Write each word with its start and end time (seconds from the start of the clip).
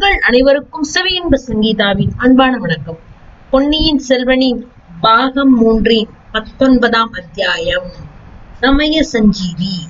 நேயர்கள் 0.00 0.26
அனைவருக்கும் 0.26 0.84
செவியின்ப 0.94 1.34
சங்கீதாவின் 1.34 2.10
அன்பான 2.16 2.58
வணக்கம். 2.58 2.98
பொன்னியின் 3.50 4.02
செல்வனின் 4.08 4.60
பாகம் 5.00 5.52
மூன்றின் 5.60 6.08
பத்தொன்பதாம் 6.32 7.10
அத்தியாயம். 7.12 7.86
சமய 8.60 9.02
சஞ்சீவி. 9.02 9.86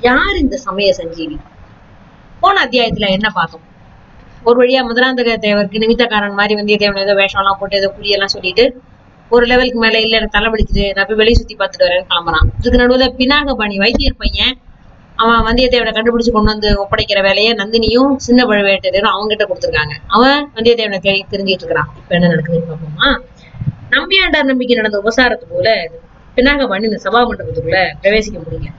யார் 0.00 0.36
இந்த 0.36 0.56
சமய 0.56 0.92
சஞ்சீவி? 0.92 1.38
போன 2.40 2.64
அத்தியாயத்துல 2.64 3.08
என்ன 3.08 3.30
பார்த்தோம்? 3.30 3.60
ஒரு 4.42 4.66
வழியா 4.66 4.82
முதலாந்தக 4.82 5.36
தேவருக்கு 5.36 5.82
நிமித்தக்காரன் 5.84 6.34
மாதிரி 6.34 6.60
வந்தியத்தேவன் 6.60 6.98
ஏதோ 6.98 7.14
வேஷம் 7.14 7.40
எல்லாம் 7.40 7.56
போட்டு 7.60 7.76
ஏதோ 7.76 7.94
குறியெல்லாம் 8.00 8.34
சொல்லிட்டு 8.36 8.80
ஒரு 9.28 9.46
லெவலுக்கு 9.46 9.78
மேல 9.78 10.00
இல்ல 10.00 10.16
எனக்கு 10.16 10.38
தலை 10.40 10.50
வலிக்குது 10.50 10.94
நான் 10.94 11.06
போய் 11.06 11.16
வெளியே 11.16 11.34
சுத்தி 11.34 11.56
பார்த்துட்டு 11.56 11.88
வரேன்னு 11.88 12.06
கிளம்புறான். 12.08 12.48
இதுக்கு 12.58 12.80
நடுவுல 12.80 13.08
பினாகபாணி 13.18 13.76
வைத்தியர் 13.76 14.16
பையன் 14.16 14.58
அவன் 15.16 15.44
வந்தியத்தேவனை 15.46 15.90
கண்டுபிடிச்சு 15.92 16.32
கொண்டு 16.32 16.50
வந்து 16.52 16.68
ஒப்படைக்கிற 16.82 17.22
வேலையை 17.22 17.52
நந்தினியும் 17.52 18.16
சின்ன 18.16 18.44
பழுவேட்டரையரும் 18.44 19.14
அவங்க 19.14 19.34
கிட்ட 19.34 19.44
கொடுத்துருக்காங்க. 19.44 19.94
அவன் 20.06 20.50
வந்தியத்தேவனை 20.54 20.98
தேடி 20.98 21.24
தெரிஞ்சிட்டு 21.30 21.64
இருக்கிறான். 21.64 21.90
இப்ப 21.96 22.14
என்ன 22.14 22.28
நடக்குதுன்னு 22.28 22.70
பார்ப்போமா? 22.70 23.08
நம்பியாண்டார் 23.90 24.44
நம்பிக்கை 24.44 24.76
நடந்த 24.76 24.98
உபசாரத்து 24.98 25.46
போல 25.48 25.90
பினாகபாணி 26.36 26.82
இந்த 26.82 26.98
சபா 27.04 27.20
மண்டபத்துக்குள்ள 27.28 27.80
பிரவேசிக்க 28.02 28.38
முடியல. 28.38 28.70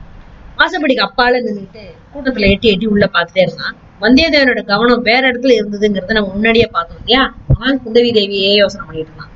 வாசப்படிக்கு 0.57 1.05
அப்பால 1.05 1.39
நின்றுட்டு 1.45 1.83
கூட்டத்துல 2.13 2.49
எட்டி 2.49 2.67
எட்டி 2.69 2.85
உள்ள 2.85 3.09
பார்த்துட்டே 3.13 3.41
இருந்தான். 3.41 3.75
வந்தியத்தேவனோட 4.01 4.61
கவனம் 4.65 5.01
வேற 5.01 5.31
இடத்துல 5.31 5.55
இருந்ததுங்கிறத 5.59 6.13
நம்ம 6.13 6.31
முன்னாடியே 6.33 6.67
பார்த்தோம் 6.71 6.99
இல்லையா? 6.99 7.35
அவன் 7.55 7.81
குந்தவி 7.85 8.11
தேவியே 8.11 8.53
யோசனை 8.53 8.85
பண்ணிட்டு 8.85 9.11
இருந்தான். 9.11 9.31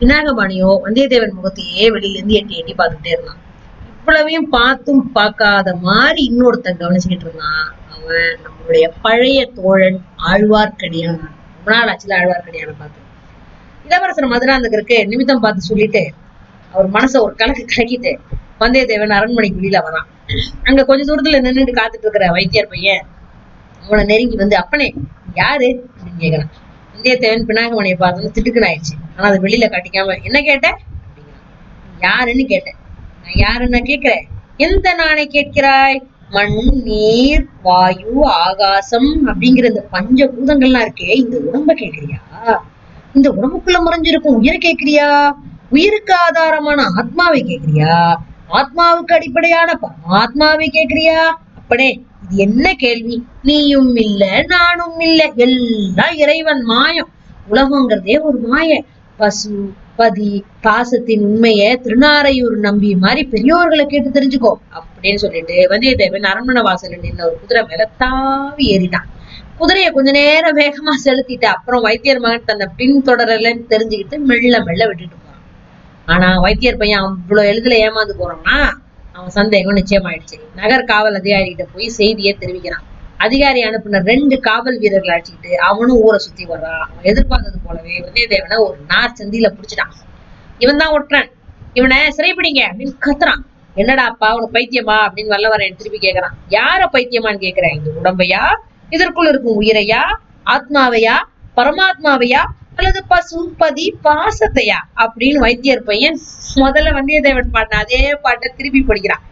பினாகபாணியோ 0.00 0.70
வந்தியத்தேவன் 0.86 1.36
முகத்தையே 1.38 1.90
வெளியில 1.90 2.18
இருந்து 2.18 2.34
எட்டி 2.34 2.56
எட்டி 2.56 2.74
பார்த்துட்டே 2.78 3.06
இருந்தான். 3.06 3.40
இவ்வளவையும் 4.00 4.48
பார்த்தும் 4.48 5.12
பார்க்காத 5.12 5.74
மாதிரி 5.74 6.30
இன்னொருத்தன் 6.30 6.78
கவனிச்சுக்கிட்டு 6.78 7.26
இருந்தான். 7.26 7.74
அவன் 7.90 8.38
நம்மளுடைய 8.44 8.90
பழைய 9.02 9.46
தோழன் 9.46 10.04
ஆழ்வார்க்கடியான். 10.26 11.20
ரொம்ப 11.56 11.66
நாள் 11.66 11.88
ஆச்சுல 11.88 12.16
ஆழ்வார்க்கடியான 12.16 12.74
பார்த்து. 12.78 12.98
இளவரசர் 13.84 14.28
மதுராந்தகருக்கு 14.28 15.06
நிமித்தம் 15.06 15.40
பார்த்து 15.40 15.62
சொல்லிட்டு 15.62 16.10
அவர் 16.72 16.90
மனசை 16.90 17.18
ஒரு 17.20 17.34
கணக்கு 17.34 17.64
கலக்கிட்டு 17.64 18.18
வந்தியத்தேவன் 18.60 19.16
அரண்மனைக்கு 19.18 19.60
வெளியில 19.60 19.80
வரான். 19.86 20.08
அங்க 20.64 20.84
கொஞ்ச 20.84 21.04
தூரத்துல 21.04 21.40
நின்னுட்டு 21.40 21.72
காத்துட்டு 21.80 22.06
இருக்கிற 22.06 22.30
வைத்தியர் 22.30 22.68
பையன் 22.68 23.06
அவனை 23.84 24.04
நெருங்கி 24.04 24.36
வந்து 24.36 24.56
அப்பனே 24.56 24.94
யாரு? 25.34 25.88
அப்படின்னு 25.94 26.20
கேக்குறான். 26.20 26.50
வந்தியத்தேவன் 26.94 27.48
பினாகமணியை 27.48 27.96
பார்த்தோன்னு 27.98 28.34
திட்டுக்குன்னு 28.34 28.70
ஆயிடுச்சு. 28.70 28.96
ஆனா 29.16 29.28
அது 29.28 29.40
வெளியில 29.40 29.68
காட்டிக்காம 29.68 30.22
என்ன 30.22 30.40
கேட்ட? 30.40 30.78
யாருன்னு 31.98 32.44
கேட்டேன் 32.44 32.78
நான் 33.20 33.38
யாருன்னு 33.38 33.80
கேட்கிறேன். 33.82 34.24
எந்த 34.58 34.86
நானை 34.94 35.24
கேட்கிறாய்? 35.28 35.98
மண் 36.30 36.56
நீர் 36.84 37.44
வாயு 37.62 38.10
ஆகாசம் 38.40 39.08
அப்படிங்கிற 39.26 39.64
இந்த 39.64 39.82
பஞ்ச 39.90 40.26
பூதங்கள்லாம் 40.26 40.84
இருக்கே 40.84 41.08
இந்த 41.14 41.36
உடம்ப 41.48 41.72
கேக்குறியா 41.74 42.18
இந்த 43.14 43.28
உடம்புக்குள்ள 43.30 43.78
மறைஞ்சிருக்கும் 43.78 44.36
உயிரை 44.36 44.58
கேக்குறியா 44.58 45.08
உயிருக்கு 45.70 46.14
ஆதாரமான 46.24 46.84
ஆத்மாவை 46.96 47.40
கேக்குறியா 47.42 47.96
ஆத்மாவுக்கு 48.50 49.14
அடிப்படையான 49.14 49.70
ஆத்மாவை 50.20 50.68
கேக்குறியா 50.68 51.18
அப்படே 51.60 51.88
இது 52.24 52.36
என்ன 52.36 52.66
கேள்வி? 52.74 53.16
நீயும் 53.42 53.92
இல்ல 53.96 54.24
நானும் 54.46 54.98
இல்ல 55.00 55.20
எல்லாம் 55.36 56.14
இறைவன் 56.16 56.62
மாயம். 56.62 57.10
உலகங்கிறதே 57.50 58.16
ஒரு 58.22 58.38
மாய. 58.46 58.70
பசு 59.22 59.52
பதி 59.98 60.30
பாசத்தின் 60.64 61.24
உண்மைய 61.28 61.62
திருநாரையூர் 61.84 62.56
நம்பி 62.66 62.90
மாதிரி 63.04 63.22
பெரியோர்களை 63.32 63.84
கேட்டு 63.86 64.10
தெரிஞ்சுக்கோ 64.16 64.52
அப்படின்னு 64.78 65.22
சொல்லிட்டு 65.24 65.56
வந்தியத்தேவன் 65.72 66.28
அரண்மனை 66.32 66.62
வாசல் 66.68 66.94
நின்ன 67.04 67.24
ஒரு 67.28 67.36
குதிரை 67.40 67.62
மேல 67.70 67.86
தாவி 68.02 68.66
ஏறிட்டான். 68.74 69.08
குதிரைய 69.60 69.88
கொஞ்ச 69.96 70.10
நேரம் 70.10 70.58
வேகமா 70.60 70.92
செலுத்திட்டு 71.06 71.46
அப்புறம் 71.54 71.84
வைத்தியர் 71.86 72.22
மகன் 72.24 72.48
தன்னை 72.50 72.66
பின் 72.78 73.02
தொடரலன்னு 73.08 73.70
தெரிஞ்சுக்கிட்டு 73.72 74.18
மெல்ல 74.30 74.54
மெல்ல 74.68 74.82
விட்டுட்டு 74.90 75.16
போறான். 75.16 75.42
ஆனா 76.08 76.28
வைத்தியர் 76.46 76.80
பையன் 76.82 77.04
அவ்வளவு 77.08 77.50
எளிதில 77.52 77.76
ஏமாந்து 77.86 78.14
போறான்னா 78.22 78.56
அவன் 79.16 79.36
சந்தேகம் 79.38 79.78
நிச்சயமாயிடுச்சு. 79.80 80.38
நகர் 80.60 80.90
காவல் 80.92 81.18
அதிகாரிகிட்ட 81.20 81.64
போய் 81.74 81.96
செய்தியை 82.00 82.32
தெரிவிக்கிறான். 82.42 82.84
அதிகாரி 83.20 83.60
அனுப்பின 83.64 84.02
ரெண்டு 84.04 84.40
காவல் 84.40 84.78
வீரர்கள் 84.78 85.12
அழைச்சிக்கிட்டு 85.14 85.52
அவனும் 85.70 86.00
ஊரை 86.00 86.18
சுத்தி 86.18 86.44
வர்றான். 86.44 86.86
அவன் 86.86 87.02
எதிர்பார்த்தது 87.02 87.58
போலவே 87.64 87.94
வந்தியத்தேவனை 88.00 88.58
ஒரு 88.58 88.76
நார் 88.88 89.12
சந்தியில 89.18 89.48
புடிச்சிட்டான். 89.56 89.94
இவன் 90.58 90.76
தான் 90.76 90.94
ஒட்டுறான் 90.94 91.30
இவனை 91.72 91.96
சிறைப்பிடிங்க 91.98 92.62
அப்படின்னு 92.68 92.94
கத்துறான். 93.00 93.42
என்னடாப்பா 93.76 94.32
உனக்கு 94.32 94.50
பைத்தியமா 94.52 94.96
அப்படின்னு 95.06 95.32
வல்லவரன் 95.34 95.76
திருப்பி 95.76 95.98
கேக்குறான். 95.98 96.36
யார 96.48 96.86
பைத்தியமான்னு 96.92 97.42
கேக்குறேன்? 97.46 97.74
இந்த 97.74 97.90
உடம்பையா? 98.02 98.42
இதற்குள் 98.90 99.28
இருக்கும் 99.28 99.60
உயிரையா? 99.60 100.02
ஆத்மாவையா? 100.46 101.16
பரமாத்மாவையா? 101.56 102.42
அல்லது 102.74 103.04
பசு 103.04 103.54
பதி 103.56 103.96
பாசத்தையா? 104.04 104.78
அப்படின்னு 104.96 105.38
வைத்தியர் 105.38 105.82
பையன் 105.82 106.20
முதல்ல 106.56 106.92
வந்தியத்தேவன் 106.98 107.52
பாடின 107.52 107.80
அதே 107.80 108.14
பாட்டை 108.22 108.52
திருப்பி 108.56 108.82
படிக்கிறான். 108.82 109.22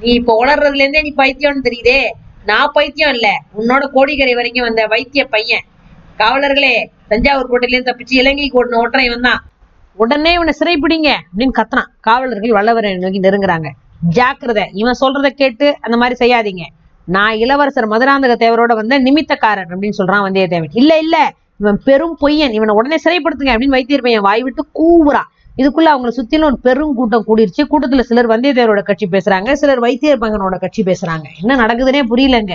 நீ 0.00 0.12
இப்ப 0.12 0.44
உளர்றதுல 0.44 0.80
இருந்தே 0.80 1.02
நீ 1.02 1.12
பைத்தியம்னு 1.16 1.64
தெரியுதே. 1.64 2.00
நான் 2.46 2.70
பைத்தியம் 2.72 3.12
இல்ல. 3.12 3.28
உன்னோட 3.58 3.84
கோடிக்கரை 3.86 4.34
வரைக்கும் 4.34 4.64
வந்த 4.64 4.86
வைத்திய 4.86 5.24
பையன். 5.24 5.64
காவலர்களே 6.18 6.74
தஞ்சாவூர் 7.08 7.50
கோட்டையிலேயே 7.50 7.86
தப்பிச்சு 7.88 8.18
இலங்கைக்கு 8.20 8.58
ஓடின 8.58 8.76
ஓட்டுறன் 8.82 9.04
இவன் 9.04 9.20
தான். 9.20 9.44
உடனே 9.94 10.32
இவனை 10.32 10.52
சிறைப்பிடிங்க 10.58 11.10
அப்படின்னு 11.32 11.56
கத்துறான். 11.58 11.90
காவலர்கள் 12.00 12.50
வல்லவரை 12.50 12.98
நோக்கி 12.98 13.20
நெருங்குறாங்க. 13.20 13.68
ஜாக்கிரதை 14.08 14.64
இவன் 14.72 14.98
சொல்றதை 15.00 15.28
கேட்டு 15.28 15.76
அந்த 15.80 15.96
மாதிரி 15.96 16.16
செய்யாதீங்க. 16.24 16.64
நான் 17.04 17.34
இளவரசர் 17.34 17.88
மதுராந்தக 17.88 18.34
தேவரோட 18.44 18.74
வந்த 18.74 18.98
நிமித்தக்காரன் 18.98 19.70
அப்படின்னு 19.70 19.98
சொல்றான் 19.98 20.24
வந்தியத்தேவன். 20.26 20.72
இல்ல 20.72 20.98
இல்ல 20.98 21.32
இவன் 21.60 21.80
பெரும் 21.84 22.18
பொய்யன். 22.20 22.52
இவனை 22.52 22.74
உடனே 22.74 22.96
சிறைப்படுத்துங்க 23.04 23.52
அப்படின்னு 23.52 23.76
வைத்தியர் 23.76 24.02
பையன் 24.02 24.20
வாய் 24.20 24.42
விட்டு 24.42 24.66
கூவுறான். 24.74 25.28
இதுக்குள்ள 25.56 25.88
அவங்கள 25.94 26.12
சுத்திலும் 26.16 26.44
ஒரு 26.44 26.58
பெரும் 26.58 26.94
கூட்டம் 26.94 27.24
கூடிருச்சு. 27.26 27.66
கூட்டத்துல 27.70 28.00
சிலர் 28.00 28.26
வந்தியத்தேவரோட 28.26 28.82
கட்சி 28.82 29.08
பேசுறாங்க 29.10 29.52
சிலர் 29.52 29.78
வைத்தியர் 29.78 30.18
பங்கனோட 30.18 30.58
கட்சி 30.58 30.82
பேசுறாங்க. 30.82 31.26
என்ன 31.40 31.66
நடக்குதுன்னே 31.66 32.02
புரியலங்க. 32.10 32.54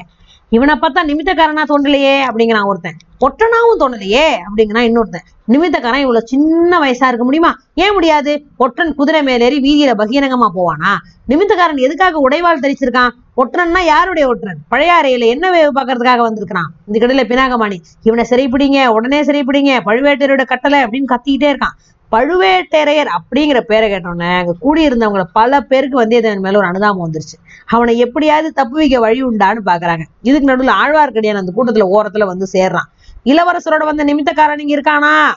இவனை 0.49 0.75
பார்த்தா 0.75 1.07
நிமித்தக்காரனா 1.07 1.63
தோன்றலையே 1.69 2.15
அப்படிங்கிறான் 2.27 2.65
ஒருத்தன். 2.65 2.97
ஒற்றனாவும் 3.19 3.79
தோணலையே 3.79 4.25
அப்படிங்கிறான் 4.45 4.87
இன்னொருத்தன். 4.89 5.25
நிமித்தக்காரன் 5.47 6.03
இவ்வளவு 6.03 6.27
சின்ன 6.27 6.79
வயசா 6.79 7.07
இருக்க 7.07 7.23
முடியுமா? 7.23 7.59
ஏன் 7.73 7.93
முடியாது? 7.93 8.45
ஒற்றன் 8.57 8.95
குதிரை 8.95 9.23
மேலேறி 9.23 9.59
வீதியில 9.59 9.91
பகிரங்கமா 9.97 10.49
போவானா? 10.55 10.91
நிமித்தக்காரன் 11.29 11.77
எதுக்காக 11.77 12.27
உடைவாள் 12.29 12.59
தரிச்சிருக்கான்? 12.61 13.09
ஒற்றன்னா 13.37 13.83
யாருடைய 13.85 14.27
ஒற்றன்? 14.27 14.57
பழையாறையில 14.71 15.25
என்ன 15.25 15.49
வேவு 15.49 15.77
பார்க்கறதுக்காக 15.77 16.17
வந்திருக்கிறான்? 16.17 16.71
இந்த 16.87 17.05
கடையில 17.05 17.27
பினாகமாணி. 17.27 17.77
இவனை 18.03 18.25
சிறைப்பிடிங்க 18.29 18.87
உடனே 18.87 19.21
சிறைப்பிடிங்க 19.21 19.79
பழுவேட்டரோட 19.85 20.45
கட்டளை 20.45 20.83
அப்படின்னு 20.83 21.11
கத்திக்கிட்டே 21.11 21.55
இருக்கான். 21.55 21.75
பழுவேட்டரையர் 22.11 23.07
அப்படிங்கிற 23.17 23.59
பேரை 23.59 23.91
கேட்டோன்னே 23.91 24.37
அங்க 24.37 24.55
கூடியிருந்தவங்கள 24.61 25.23
பல 25.33 25.61
பேருக்கு 25.61 26.05
வந்தியத்தேவன் 26.05 26.39
மேல 26.39 26.57
ஒரு 26.57 26.67
அனுதாபம் 26.67 27.11
வந்துருச்சு. 27.11 27.37
அவனை 27.65 27.97
எப்படியாவது 27.97 28.51
தப்பு 28.51 28.71
வைக்க 28.71 28.99
வழி 28.99 29.23
உண்டான்னு 29.23 29.59
பாக்குறாங்க. 29.65 30.01
இதுக்கு 30.21 30.45
நடுவில் 30.45 30.73
ஆழ்வார்க்கடியான் 30.73 31.35
அந்த 31.35 31.51
கூட்டத்துல 31.57 31.99
ஓரத்துல 31.99 32.25
வந்து 32.25 32.47
சேர்றான். 32.53 32.87
இளவரசரோட 33.25 33.85
வந்த 33.85 34.05
நிமித்தக்காரன் 34.05 34.59
இங்கே 34.59 34.75
இருக்கானா? 34.75 35.33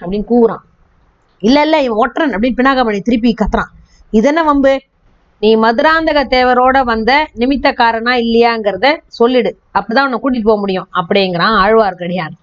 அப்படின்னு 0.00 0.24
கூவுறான். 0.30 0.62
இல்ல 1.38 1.62
இல்ல 1.62 1.82
இவன் 1.82 2.10
ஒட்டுறன் 2.10 2.34
அப்படின்னு 2.34 2.54
பினாகமணி 2.56 3.00
திருப்பி 3.00 3.34
கத்துறான். 3.34 3.70
இதென்ன 4.10 4.42
வம்பு? 4.42 4.82
நீ 5.42 5.56
மதுராந்தக 5.62 6.18
தேவரோட 6.32 6.76
வந்த 6.90 7.12
நிமித்தக்காரனா 7.40 8.12
இல்லையாங்கிறத 8.24 8.86
சொல்லிடு. 9.18 9.50
அப்பதான் 9.78 10.06
உன்னை 10.06 10.18
கூட்டிட்டு 10.22 10.48
போக 10.48 10.58
முடியும். 10.60 10.86
அப்படிங்கிறான் 10.98 11.54
ஆழ்வார்க்கடியான். 11.62 12.34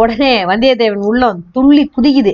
உடனே 0.00 0.30
வந்தியத்தேவன் 0.50 1.04
உள்ளம் 1.10 1.40
துள்ளி 1.56 1.82
குதிக்குது. 1.96 2.32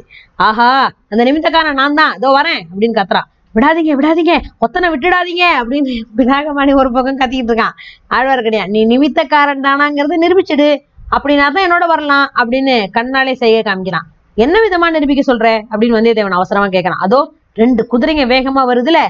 ஆஹா 0.48 0.68
அந்த 1.12 1.22
நிமித்தக்காரன் 1.28 1.78
நான் 1.80 1.98
தான் 2.00 2.12
இதோ 2.18 2.28
வரேன் 2.38 2.62
அப்படின்னு 2.70 2.98
கத்துறான். 2.98 3.28
விடாதீங்க 3.56 3.94
விடாதீங்க. 4.00 4.34
ஒத்தனை 4.64 4.88
விட்டுடாதீங்க 4.92 5.44
அப்படின்னு 5.60 5.94
பினாகமாணி 6.18 6.74
ஒரு 6.82 6.92
பக்கம் 6.96 7.18
கத்திக்கிட்டு 7.22 7.52
இருக்கான். 7.52 7.74
ஆழ்வார்க்கடியான் 8.16 8.72
நீ 8.74 8.82
நிமித்தக்காரன் 8.92 9.64
தானாங்கிறத 9.66 10.18
நிரூபிச்சிடு. 10.24 10.68
அப்படின்னா 11.16 11.48
தான் 11.56 11.66
என்னோட 11.66 11.86
வரலாம் 11.94 12.26
அப்படின்னு 12.40 12.76
கண்ணாலே 12.98 13.34
செய்ய 13.42 13.56
காமிக்கிறான். 13.70 14.06
என்ன 14.44 14.56
விதமா 14.66 14.86
நிரூபிக்க 14.96 15.24
சொல்ற? 15.32 15.48
அப்படின்னு 15.72 15.98
வந்தியத்தேவன் 15.98 16.38
அவசரமா 16.38 16.68
கேட்கறான் 16.76 17.04
அதோ 17.08 17.20
ரெண்டு 17.62 17.82
குதிரைங்க 17.92 18.26
வேகமா 18.34 18.64
வருதுல. 18.70 19.00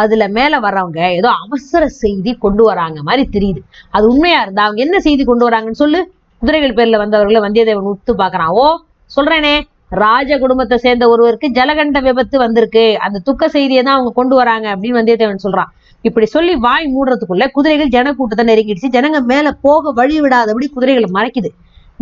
அதுல 0.00 0.24
மேல 0.36 0.60
வர்றவங்க 0.66 1.00
ஏதோ 1.18 1.30
அவசர 1.44 1.82
செய்தி 2.02 2.32
கொண்டு 2.44 2.62
வராங்க 2.70 2.98
மாதிரி 3.08 3.24
தெரியுது. 3.36 3.60
அது 3.96 4.04
உண்மையா 4.12 4.40
இருந்தா 4.44 4.64
அவங்க 4.66 4.80
என்ன 4.86 4.98
செய்தி 5.06 5.24
கொண்டு 5.30 5.44
வராங்கன்னு 5.48 5.82
சொல்லு. 5.84 6.00
குதிரைகள் 6.42 6.76
பேர்ல 6.78 6.96
வந்தவர்களை 7.02 7.40
வந்தியத்தேவன் 7.46 7.90
உத்து 7.92 8.14
பாக்குறான் 8.22 8.52
ஓ 8.62 8.66
சொல்றேனே. 9.10 9.54
ராஜ 10.02 10.38
குடும்பத்தை 10.42 10.76
சேர்ந்த 10.84 11.04
ஒருவருக்கு 11.12 11.48
ஜலகண்ட 11.58 11.98
விபத்து 12.06 12.36
வந்திருக்கு. 12.44 12.84
அந்த 13.06 13.18
துக்க 13.28 13.48
செய்தியை 13.56 13.82
தான் 13.82 13.96
அவங்க 13.96 14.12
கொண்டு 14.18 14.34
வராங்க 14.40 14.66
அப்படின்னு 14.74 14.98
வந்தியத்தேவன் 15.00 15.44
சொல்றான். 15.44 15.70
இப்படி 16.08 16.26
சொல்லி 16.34 16.54
வாய் 16.64 16.86
மூடுறதுக்குள்ள 16.94 17.44
குதிரைகள் 17.56 17.92
ஜன 17.94 18.12
கூட்டத்தை 18.18 18.44
நெருங்கிடுச்சு. 18.50 18.88
ஜனங்க 18.96 19.20
மேல 19.32 19.52
போக 19.66 19.92
வழி 20.00 20.16
விடாதபடி 20.24 20.66
குதிரைகளை 20.74 21.08
மறைக்குது. 21.18 21.50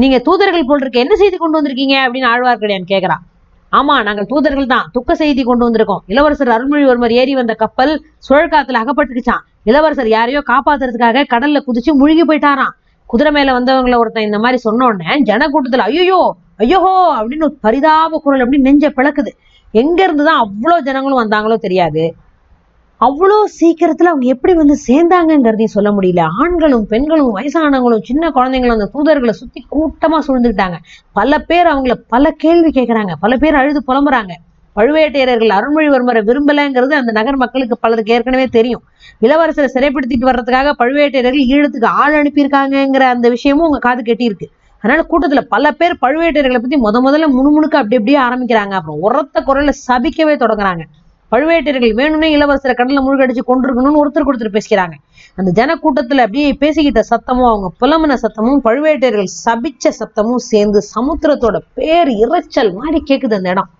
நீங்க 0.02 0.16
தூதர்கள் 0.28 0.68
போல் 0.68 0.82
இருக்க 0.82 0.98
என்ன 0.98 1.14
செய்தி 1.20 1.36
கொண்டு 1.36 1.58
வந்திருக்கீங்க 1.58 1.96
அப்படின்னு 2.04 2.30
ஆழ்வார்க்கடியான் 2.32 2.90
கேக்குறான். 2.92 3.22
ஆமா 3.78 3.94
நாங்கள் 4.06 4.28
தூதர்கள் 4.30 4.72
தான் 4.72 4.88
துக்க 4.96 5.14
செய்தி 5.20 5.42
கொண்டு 5.48 5.64
வந்திருக்கோம். 5.66 6.02
இளவரசர் 6.12 6.54
அருள்மொழிவர்மர் 6.56 7.14
ஏறி 7.20 7.32
வந்த 7.38 7.52
கப்பல் 7.62 7.92
சுழற்காத்துல 8.28 8.80
அகப்பட்டுடுச்சான் 8.82 9.42
இளவரசர் 9.70 10.10
யாரையோ 10.16 10.40
காப்பாத்துறதுக்காக 10.52 11.24
கடல்ல 11.32 11.60
குதிச்சு 11.68 11.92
முழுகி 12.00 12.24
போயிட்டாராம். 12.30 12.74
குதிரை 13.10 13.30
மேல 13.36 13.54
வந்தவங்கள 13.58 13.96
ஒருத்தன் 14.02 14.28
இந்த 14.28 14.38
மாதிரி 14.44 14.58
சொன்ன 14.66 14.86
உடனே 14.90 15.16
ஜன 15.30 15.48
கூட்டத்துல 15.54 15.86
ஐயோ 15.92 16.20
ஐயோஹோ 16.64 16.92
அப்படின்னு 17.18 17.46
பரிதாப 17.66 18.18
குரல் 18.24 18.44
அப்படி 18.44 18.60
நெஞ்ச 18.66 18.88
பிளக்குது. 18.98 19.30
எங்க 19.74 19.98
இருந்துதான் 20.06 20.42
அவ்வளவு 20.44 20.86
ஜனங்களும் 20.88 21.20
வந்தாங்களோ 21.22 21.56
தெரியாது. 21.66 22.02
அவ்வளோ 23.00 23.36
சீக்கிரத்துல 23.60 24.10
அவங்க 24.10 24.26
எப்படி 24.26 24.52
வந்து 24.54 24.76
சேர்ந்தாங்கங்கிறதையும் 24.86 25.74
சொல்ல 25.76 25.90
முடியல. 25.90 26.20
ஆண்களும் 26.42 26.86
பெண்களும் 26.86 27.36
வயசானவங்களும் 27.36 28.02
சின்ன 28.02 28.28
குழந்தைங்களும் 28.28 28.76
அந்த 28.78 28.90
தூதர்களை 28.94 29.30
சுத்தி 29.30 29.66
கூட்டமா 29.70 30.18
சூழ்ந்துக்கிட்டாங்க. 30.26 30.76
பல 31.12 31.38
பேர் 31.38 31.66
அவங்கள 31.66 31.94
பல 32.08 32.30
கேள்வி 32.30 32.70
கேட்கறாங்க 32.70 33.12
பல 33.20 33.36
பேர் 33.36 33.54
அழுது 33.54 33.82
புலம்புறாங்க. 33.86 34.32
பழுவேட்டையர்கள் 34.76 35.52
அருள்மொழிவர்மரை 35.58 36.22
விரும்பலைங்கிறது 36.24 36.94
அந்த 36.94 37.12
நகர் 37.12 37.36
மக்களுக்கு 37.36 37.78
பலருக்கு 37.78 38.12
ஏற்கனவே 38.12 38.46
தெரியும். 38.46 38.82
இளவரசரை 39.20 39.68
சிறைப்படுத்திட்டு 39.74 40.28
வர்றதுக்காக 40.30 40.72
பழுவேட்டையர்கள் 40.78 41.46
ஈழத்துக்கு 41.54 41.84
ஆள் 41.84 42.22
அனுப்பியிருக்காங்கங்கிற 42.22 43.00
அந்த 43.00 43.28
விஷயமும் 43.28 43.66
உங்க 43.66 43.78
காது 43.78 44.02
கெட்டியிருக்கு. 44.02 44.48
அதனால 44.78 45.06
கூட்டத்துல 45.10 45.40
பல 45.40 45.72
பேர் 45.72 45.94
பழுவேட்டையர்களை 46.00 46.58
பத்தி 46.58 46.76
முத 46.76 47.02
முதல்ல 47.06 47.28
முணுமுணுக்க 47.36 47.76
அப்படி 47.82 47.96
அப்படியே 47.96 48.18
ஆரம்பிக்கிறாங்க. 48.18 48.70
அப்புறம் 48.70 49.00
உரத்த 49.00 49.42
குரல்ல 49.46 49.72
சபிக்கவே 49.88 50.34
தொடங்குறாங்க. 50.42 50.84
பழுவேட்டர்கள் 51.34 51.94
வேணும்னே 52.00 52.28
இளவரசரை 52.36 52.74
கடல்ல 52.78 53.02
மூழ்கடிச்சு 53.06 53.42
கொண்டிருக்கணும்னு 53.46 54.00
ஒருத்தர் 54.02 54.26
கொடுத்துட்டு 54.26 54.56
பேசிக்கிறாங்க. 54.56 54.96
அந்த 55.36 55.50
ஜன 55.50 55.74
கூட்டத்துல 55.74 56.24
அப்படியே 56.26 56.56
பேசிக்கிட்ட 56.60 57.00
சத்தமும் 57.10 57.48
அவங்க 57.50 57.70
புலம்புன 57.80 58.16
சத்தமும் 58.24 58.60
பழுவேட்டர்கள் 58.64 59.30
சபிச்ச 59.44 59.92
சத்தமும் 60.00 60.44
சேர்ந்து 60.50 60.82
சமுத்திரத்தோட 60.94 61.58
பேர் 61.74 62.08
இரைச்சல் 62.08 62.72
மாதிரி 62.74 63.02
கேக்குது 63.10 63.34
அந்த 63.34 63.50
இடம். 63.50 63.70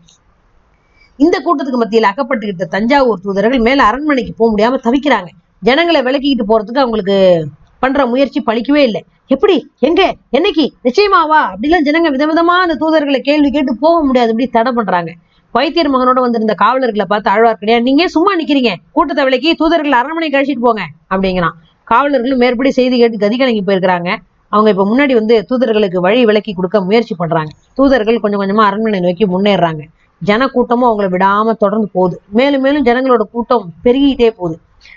இந்த 1.17 1.37
கூட்டத்துக்கு 1.39 1.81
மத்தியில் 1.83 2.09
அகப்பட்டுக்கிட்ட 2.11 2.65
தஞ்சாவூர் 2.65 3.21
தூதர்கள் 3.21 3.59
மேல 3.59 3.83
அரண்மனைக்கு 3.83 4.33
போக 4.37 4.49
முடியாம 4.53 4.79
தவிக்கிறாங்க. 4.87 5.31
ஜனங்களை 5.61 6.01
விளக்கிக்கிட்டு 6.03 6.47
போறதுக்கு 6.49 6.83
அவங்களுக்கு 6.85 7.47
பண்ற 7.79 8.07
முயற்சி 8.07 8.43
பழிக்கவே 8.47 8.83
இல்லை. 8.89 9.05
எப்படி? 9.27 9.71
எங்க? 9.79 10.03
என்னைக்கு? 10.33 10.65
நிச்சயமாவா 10.85 11.39
அப்படிலாம் 11.53 11.87
ஜனங்க 11.89 12.11
விதவிதமா 12.17 12.57
அந்த 12.65 12.77
தூதர்களை 12.81 13.19
கேள்வி 13.19 13.51
கேட்டு 13.51 13.77
போக 13.81 14.05
முடியாது. 14.05 14.31
அப்படி 14.31 14.49
தடை 14.51 14.73
பண்றாங்க. 14.73 15.13
வைத்தியர் 15.57 15.91
மகனோட 15.95 16.19
வந்திருந்த 16.25 16.55
காவலர்களை 16.63 17.07
பார்த்து 17.09 17.57
கிடையாது 17.61 17.85
நீங்க 17.89 18.05
சும்மா 18.15 18.33
நிக்கிறீங்க. 18.39 18.71
கூட்டத்தை 18.97 19.25
விலக்கி 19.25 19.51
தூதர்கள் 19.55 19.99
அரண்மனை 19.99 20.29
கழிச்சிட்டு 20.31 20.65
போங்க 20.67 20.83
அப்படிங்கிறான். 21.15 21.57
காவலர்களும் 21.91 22.41
மேற்படி 22.43 22.71
செய்தி 22.71 22.97
கேட்டு 22.99 23.23
கதிகலங்கி 23.25 23.63
போயிருக்கிறாங்க. 23.67 24.11
அவங்க 24.53 24.69
இப்ப 24.71 24.85
முன்னாடி 24.91 25.13
வந்து 25.15 25.35
தூதர்களுக்கு 25.51 25.99
வழி 26.07 26.21
விலக்கி 26.25 26.53
கொடுக்க 26.55 26.81
முயற்சி 26.81 27.15
பண்றாங்க. 27.15 27.51
தூதர்கள் 27.75 28.21
கொஞ்சம் 28.21 28.41
கொஞ்சமா 28.41 28.65
அரண்மனை 28.69 29.01
நோக்கி 29.01 29.27
முன்னேறாங்க 29.27 29.85
ஜன 30.23 30.47
கூட்டமும் 30.49 30.89
அவங்கள 30.91 31.07
விடாம 31.15 31.55
தொடர்ந்து 31.63 31.89
போகுது. 31.93 32.17
மேலும் 32.39 32.61
மேலும் 32.61 32.85
ஜனங்களோட 32.85 33.25
கூட்டம் 33.33 33.65
பெருகிட்டே 33.85 34.29
போகுது. 34.31 34.57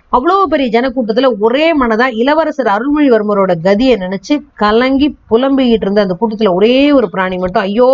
அவ்வளவு 0.10 0.48
பெரிய 0.48 0.68
ஜனக்கூட்டத்துல 0.75 1.30
ஒரே 1.39 1.68
மனதா 1.80 2.06
இளவரசர் 2.13 2.69
அருள்மொழிவர்மரோட 2.75 3.54
கதியை 3.63 3.95
நினைச்சு 4.04 4.36
கலங்கி 4.56 5.07
புலம்பிக்கிட்டு 5.31 5.86
இருந்த 5.88 6.06
அந்த 6.06 6.18
கூட்டத்துல 6.19 6.54
ஒரே 6.54 6.92
ஒரு 6.92 7.10
பிராணி 7.10 7.38
மட்டும் 7.38 7.62
ஐயோ 7.62 7.92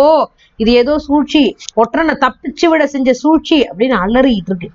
இது 0.56 0.72
ஏதோ 0.72 0.94
சூழ்ச்சி 0.98 1.42
ஒற்றனை 1.82 2.14
தப்பிச்சு 2.24 2.66
விட 2.68 2.86
செஞ்ச 2.86 3.12
சூழ்ச்சி 3.12 3.56
அப்படின்னு 3.68 3.96
அலறிட்டு 4.04 4.50
இருக்கு. 4.52 4.68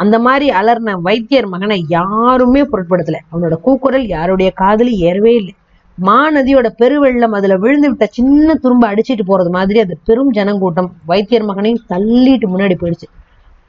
அந்த 0.00 0.16
மாதிரி 0.18 0.48
அலர்ன 0.50 0.90
வைத்தியர் 1.02 1.48
மகனை 1.48 1.78
யாருமே 1.88 2.62
பொருட்படுத்தல. 2.62 3.20
அவனோட 3.32 3.54
கூக்குரல் 3.60 4.06
யாருடைய 4.06 4.50
காதலி 4.50 4.92
ஏறவே 4.98 5.32
இல்லை. 5.34 5.54
மாநதியோட 5.98 6.66
பெருவெள்ளம் 6.80 7.34
அதுல 7.38 7.56
விழுந்து 7.56 7.88
விட்ட 7.88 8.06
சின்ன 8.06 8.54
துரும்ப 8.62 8.84
அடிச்சிட்டு 8.92 9.24
போறது 9.26 9.50
மாதிரி 9.56 9.78
அந்த 9.80 9.96
பெரும் 10.04 10.32
ஜனங்கூட்டம் 10.32 10.90
வைத்தியர் 11.06 11.48
மகனையும் 11.50 11.84
தள்ளிட்டு 11.88 12.48
முன்னாடி 12.52 12.76
போயிடுச்சு. 12.82 13.08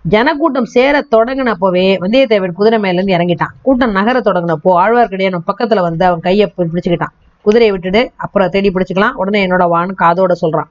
ஜனக்கூட்டம் 0.06 0.68
சேர 0.74 0.96
தொடங்கினப்பவே 1.16 1.86
வந்தியத்தேவன் 2.04 2.54
குதிரை 2.54 2.78
மேலேருந்து 2.84 3.16
இறங்கிட்டான். 3.18 3.54
கூட்டம் 3.62 3.92
நகர 3.92 4.18
தொடங்கினப்போ 4.20 4.72
ஆழ்வார்க்கடியான் 4.84 5.48
பக்கத்துல 5.50 5.82
வந்து 5.82 6.06
அவன் 6.06 6.20
கையை 6.20 6.54
பிடிச்சுக்கிட்டான். 6.58 7.14
குதிரையை 7.46 7.72
விட்டுட்டு 7.72 8.02
அப்புறம் 8.16 8.50
தேடி 8.50 8.70
பிடிச்சிக்கலாம். 8.70 9.16
உடனே 9.22 9.48
என்னோட 9.48 9.66
வான்னு 9.74 9.94
காதோட 10.04 10.34
சொல்றான். 10.44 10.70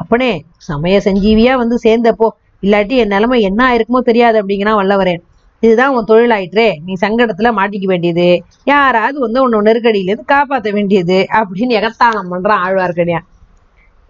அப்பனே 0.00 0.30
சமய 0.56 1.00
சஞ்சீவியா 1.04 1.54
வந்து 1.56 1.76
சேர்ந்தப்போ 1.86 2.28
இல்லாட்டி 2.62 2.94
என் 3.02 3.12
நிலைமை 3.14 3.40
என்ன 3.40 3.60
ஆயிருக்குமோ 3.70 4.00
தெரியாது 4.00 4.36
அப்படிங்கிறான் 4.40 4.78
வல்லவரேன். 4.80 5.20
இதுதான் 5.62 5.94
உன் 5.94 6.08
தொழிலாயிற்றே. 6.10 6.68
நீ 6.84 6.92
சங்கடத்துல 7.00 7.48
மாட்டிக்க 7.58 7.86
வேண்டியது. 7.86 8.28
யாராவது 8.64 9.18
வந்து 9.18 9.42
உன்னை 9.42 9.60
நெருக்கடியில 9.68 10.10
இருந்து 10.10 10.32
காப்பாத்த 10.34 10.72
வேண்டியது 10.72 11.18
அப்படின்னு 11.40 11.76
எகத்தானம் 11.80 12.30
பண்றான் 12.32 12.62
ஆழ்வார்க்கடியான் 12.66 13.26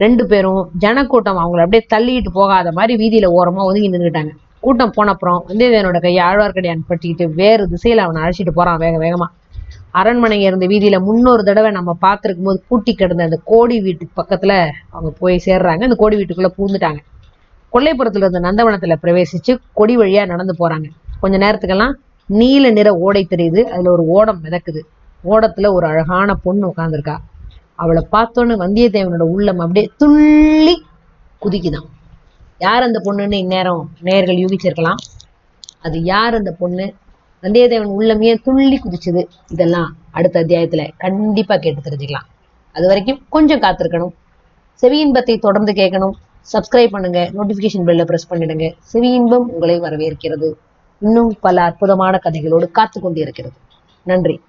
ரெண்டு 0.00 0.26
பேரும் 0.26 0.62
ஜனக்கூட்டம் 0.78 1.40
அவங்கள 1.42 1.64
அப்படியே 1.64 1.82
தள்ளிட்டு 1.94 2.30
போகாத 2.32 2.68
மாதிரி 2.72 2.94
வீதியில 3.02 3.28
ஓரமா 3.38 3.64
ஒதுங்கி 3.70 3.90
நின்றுட்டாங்க 3.90 4.32
கூட்டம் 4.60 4.90
போன 4.90 5.10
அப்புறம் 5.10 5.44
வந்தியத்தேவனோட 5.48 6.00
கையை 6.00 6.24
ஆழ்வார்க்கடியான் 6.24 6.80
பற்றிக்கிட்டு 6.88 7.34
வேறு 7.34 7.68
திசையில 7.68 7.96
அவனை 7.96 8.22
அழைச்சிட்டு 8.22 8.50
போறான் 8.50 8.76
வேக 8.76 8.96
வேகமா. 8.96 9.26
அரண்மனை 9.90 10.42
இருந்த 10.42 10.66
வீதியில 10.66 11.00
முன்னொரு 11.00 11.44
தடவை 11.44 11.70
நம்ம 11.70 11.96
பார்த்துருக்கும் 12.02 12.44
போது 12.44 12.62
பூட்டி 12.68 12.94
கிடந்த 12.94 13.24
அந்த 13.24 13.40
கோடி 13.44 13.80
வீட்டுக்கு 13.80 14.22
பக்கத்துல 14.22 14.70
அவங்க 14.90 15.16
போய் 15.18 15.42
சேர்றாங்க. 15.46 15.82
அந்த 15.82 15.94
கோடி 15.94 16.16
வீட்டுக்குள்ள 16.16 16.52
பூந்துட்டாங்க. 16.58 16.98
கொல்லைப்புறத்துல 17.72 18.16
இருந்த 18.16 18.40
நந்தவனத்துல 18.40 18.96
பிரவேசிச்சு 19.02 19.58
கொடி 19.72 19.96
வழியா 19.96 20.26
நடந்து 20.26 20.54
போறாங்க. 20.58 20.84
கொஞ்ச 21.20 21.38
நேரத்துக்கெல்லாம் 21.38 21.92
நீல 22.26 22.70
நிற 22.70 22.94
ஓடை 22.94 23.26
தெரியுது. 23.30 23.62
அதுல 23.62 23.92
ஒரு 23.92 24.06
ஓடம் 24.06 24.44
மிதக்குது. 24.44 24.80
ஓடத்துல 25.24 25.72
ஒரு 25.72 25.86
அழகான 25.86 26.34
பொண்ணு 26.34 26.72
உட்காந்துருக்கா 26.76 27.16
அவளை 27.74 28.06
பார்த்தோன்னு 28.12 28.60
வந்தியத்தேவனோட 28.60 29.20
உள்ளம் 29.20 29.58
அப்படியே 29.58 29.90
துள்ளி 29.96 30.82
குதிக்குதான். 31.44 31.86
யார் 32.60 32.82
அந்த 32.82 33.00
பொண்ணுன்னு 33.04 33.34
இந்நேரம் 33.34 33.90
நேயர்கள் 34.00 34.36
யூகிச்சிருக்கலாம். 34.36 35.00
அது 35.80 36.02
யார் 36.02 36.34
அந்த 36.34 36.52
பொண்ணு? 36.58 36.92
வந்தியத்தேவன் 37.42 37.92
உள்ளமையே 37.98 38.36
துள்ளி 38.44 38.80
குதிச்சுது. 38.84 39.26
இதெல்லாம் 39.48 39.96
அடுத்த 40.10 40.44
அத்தியாயத்துல 40.44 40.90
கண்டிப்பா 40.98 41.56
கேட்டு 41.56 41.90
தெரிஞ்சுக்கலாம். 41.90 42.26
அது 42.72 42.86
வரைக்கும் 42.86 43.26
கொஞ்சம் 43.28 43.60
காத்திருக்கணும். 43.60 44.12
செவியின்பத்தை 44.82 45.38
தொடர்ந்து 45.38 45.72
கேட்கணும். 45.72 46.12
சப்ஸ்கிரைப் 46.52 46.90
பண்ணுங்க. 46.90 47.30
நோட்டிபிகேஷன் 47.32 47.86
பெல்ல 47.86 48.04
பிரஸ் 48.04 48.32
பண்ணிடுங்க. 48.32 48.74
செவி 48.80 49.12
இன்பம் 49.12 49.50
உங்களை 49.52 49.80
வரவேற்கிறது. 49.80 50.52
இன்னும் 51.00 51.36
பல 51.40 51.62
அற்புதமான 51.62 52.20
கதைகளோடு 52.24 52.70
காத்து 52.70 53.00
கொண்டிருக்கிறது 53.00 53.56
நன்றி. 54.04 54.40